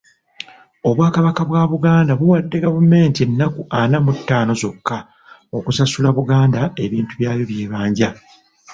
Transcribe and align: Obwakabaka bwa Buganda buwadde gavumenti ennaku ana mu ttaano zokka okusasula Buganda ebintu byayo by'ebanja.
Obwakabaka 0.89 1.41
bwa 1.49 1.63
Buganda 1.71 2.13
buwadde 2.19 2.57
gavumenti 2.65 3.19
ennaku 3.27 3.61
ana 3.79 3.97
mu 4.05 4.11
ttaano 4.17 4.51
zokka 4.61 4.97
okusasula 5.57 6.09
Buganda 6.17 6.61
ebintu 6.83 7.13
byayo 7.19 7.43
by'ebanja. 7.49 8.09